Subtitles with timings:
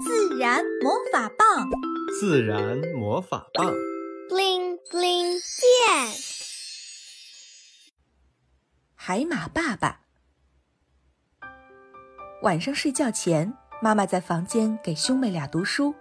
[0.00, 1.68] 自然魔法棒，
[2.20, 3.72] 自然魔法棒
[4.28, 6.14] ，bling bling 变。
[8.94, 10.02] 海马爸爸
[12.42, 15.94] 晚上睡觉前，妈妈在房间给兄妹俩读书。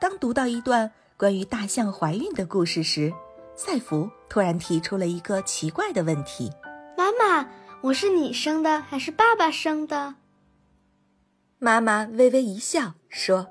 [0.00, 3.12] 当读到一段关于大象怀孕的故事时，
[3.54, 6.50] 赛弗突然提出了一个奇怪的问题
[6.98, 7.48] ：“妈妈，
[7.82, 10.16] 我是你生的还是爸爸生的？”
[11.60, 13.48] 妈妈微微一笑，说：“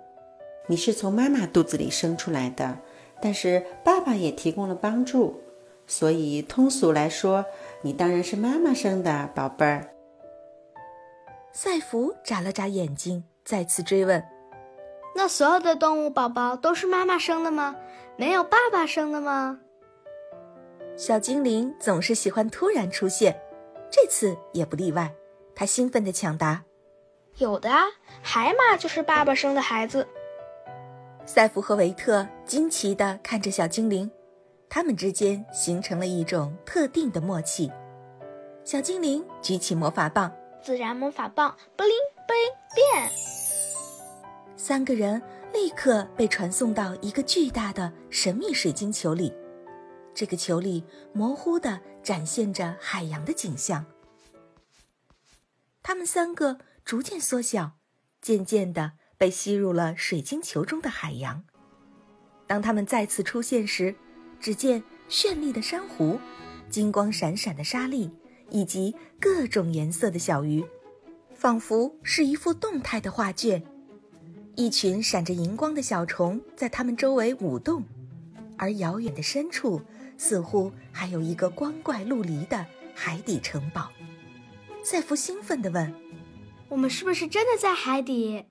[0.68, 2.80] 你是从妈妈肚子里生出来的，
[3.22, 5.42] 但是爸爸也提供了帮助，
[5.86, 7.46] 所以通俗来说，
[7.82, 9.90] 你当然是妈妈生的，宝贝儿。”
[11.52, 14.24] 赛弗眨了眨眼睛，再次追问
[15.14, 17.76] ：“那所有的动物宝宝都是妈妈生的吗？
[18.16, 19.60] 没有爸爸生的吗？”
[20.96, 23.38] 小精灵总是喜欢突然出现，
[23.92, 25.14] 这次也不例外。
[25.54, 26.64] 他兴奋地抢答。
[27.38, 27.86] 有的啊，
[28.24, 30.08] 海马就是爸爸生的孩子。
[31.24, 34.10] 赛弗和维特惊奇地看着小精灵，
[34.68, 37.72] 他们之间形成了一种特定的默契。
[38.64, 41.88] 小精灵举起魔法棒，自然魔法棒，bling
[42.28, 43.12] bling 变。
[44.56, 45.22] 三个人
[45.54, 49.32] 立刻被传送到一个巨大的神秘水晶球里，
[50.16, 53.86] 这个球里模糊地展现着海洋的景象。
[55.84, 56.58] 他们三个。
[56.88, 57.74] 逐渐缩小，
[58.22, 61.44] 渐渐地被吸入了水晶球中的海洋。
[62.48, 63.94] 当他们再次出现时，
[64.40, 66.18] 只见绚丽的珊瑚、
[66.70, 68.10] 金光闪闪的沙粒
[68.50, 70.64] 以及各种颜色的小鱼，
[71.36, 73.62] 仿佛是一幅动态的画卷。
[74.56, 77.84] 一群闪着荧光的小虫在它们周围舞动，
[78.58, 79.82] 而遥远的深处
[80.18, 83.92] 似乎还有一个光怪陆离的海底城堡。
[84.86, 86.07] 赛弗兴奋地问。
[86.70, 88.46] 我们是不是真的在海底？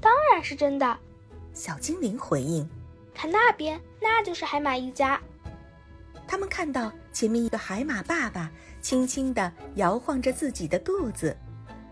[0.00, 0.98] 当然是真的，
[1.54, 2.68] 小精灵回应。
[3.14, 5.20] 看那边，那就是海马一家。
[6.26, 8.50] 他们看到前面一个海马爸爸
[8.80, 11.36] 轻轻地摇晃着自己的肚子，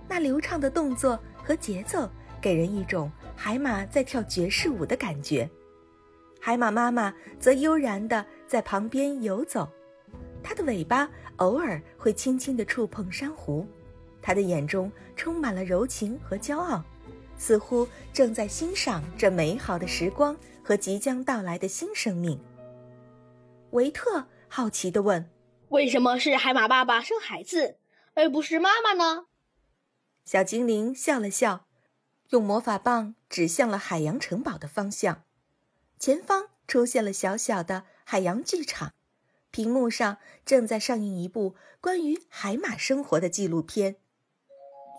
[0.08, 2.08] 那流畅的动作和节奏
[2.40, 5.48] 给人一种海马在跳爵士舞的感觉。
[6.38, 9.68] 海马妈妈则悠然地在旁边游走，
[10.42, 13.66] 它的尾巴偶尔会轻轻地触碰珊瑚。
[14.30, 16.84] 他的眼中充满了柔情和骄傲，
[17.36, 22.40] 似乎正在欣赏这美好的时光和即将到来的新生命。
[23.70, 25.28] 维特好奇地问
[25.70, 27.78] ：“为什么是海马爸爸生孩子，
[28.14, 29.26] 而不是妈妈呢？”
[30.24, 31.66] 小精灵笑了笑，
[32.28, 35.24] 用魔法棒指向了海洋城堡的方向。
[35.98, 38.92] 前方出现了小小的海洋剧场，
[39.50, 43.96] 屏幕上正在上映一部关于海马生活的纪录片。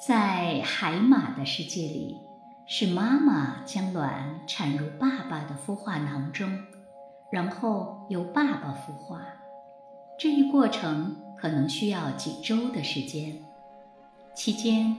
[0.07, 2.17] 在海马的世界里，
[2.65, 6.57] 是妈妈将卵产入爸爸的孵化囊中，
[7.31, 9.21] 然后由爸爸孵化。
[10.17, 13.43] 这一过程可能需要几周的时间。
[14.33, 14.97] 期间，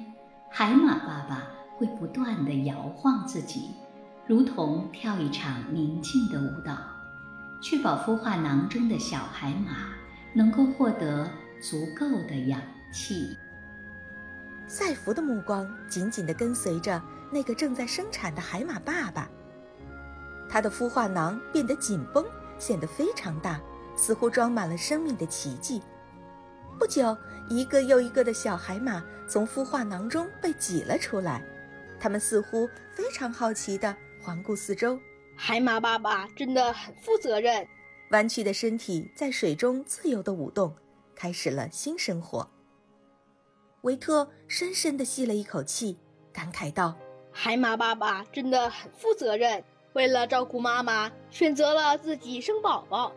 [0.49, 3.71] 海马爸爸会不断地摇晃自己，
[4.25, 6.77] 如同跳一场宁静的舞蹈，
[7.61, 9.89] 确保孵化囊中的小海马
[10.33, 11.29] 能够获得
[11.61, 12.61] 足够的氧
[12.95, 13.37] 气。
[14.73, 16.99] 赛弗的目光紧紧地跟随着
[17.31, 19.29] 那个正在生产的海马爸爸。
[20.49, 22.25] 他的孵化囊变得紧绷，
[22.59, 23.61] 显得非常大，
[23.95, 25.83] 似乎装满了生命的奇迹。
[26.79, 27.15] 不久，
[27.51, 31.45] 一个又一个的小海马从孵化囊中被挤了出来，
[32.01, 34.99] 它们似乎非常好奇地环顾四周。
[35.37, 37.69] 海马爸爸真的很负责任，
[38.13, 40.75] 弯曲的身体在水中自由地舞动，
[41.15, 42.49] 开始了新生活。
[43.83, 45.99] 维特深深地吸了一口气，
[46.33, 46.95] 感慨道
[47.33, 53.13] ：“海马爸爸真的很负责任，为了照顾妈妈，选择了自己生宝宝。”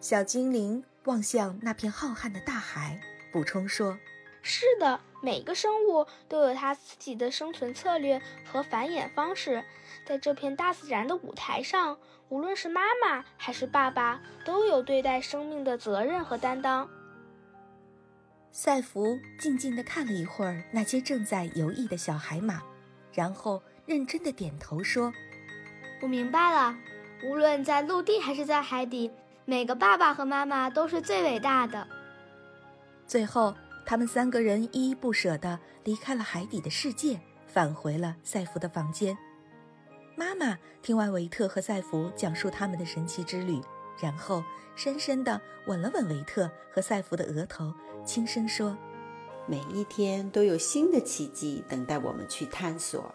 [0.00, 3.00] 小精灵望向那片浩瀚的大海，
[3.32, 3.96] 补充说
[4.42, 9.62] ：“是的，每个生物都有它自己的生存策略和繁衍方式，
[10.04, 11.96] 在这片大自然的舞台上，
[12.28, 16.90] 无论是妈妈还是爸爸，都有对待生命的责任和担当。”
[18.50, 22.60] 赛弗静静地看了一会儿那些正在游弋的小海马，
[23.12, 25.12] 然后认真地点头说
[26.02, 26.76] ：“我明白了。
[27.24, 29.10] 无论在陆地还是在海底，
[29.44, 31.86] 每个爸爸和妈妈都是最伟大的。”
[33.06, 33.54] 最后，
[33.86, 39.16] 他们三个人依依不舍地离开了海底的世界，返回了赛弗的房间。
[40.16, 43.60] 妈妈听完维特和赛弗讲述他们的神奇之旅。
[44.00, 44.42] 然后
[44.74, 47.72] 深深地吻了吻维特和赛弗的额头，
[48.04, 48.76] 轻声说
[49.46, 53.14] ：“每一天都有新的奇迹等待我们去探索。”